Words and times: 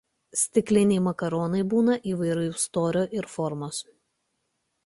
Stikliniai 0.43 1.03
makaronai 1.07 1.61
būna 1.75 1.99
įvairaus 2.13 2.65
storio 2.71 3.07
ir 3.21 3.29
formos. 3.37 3.87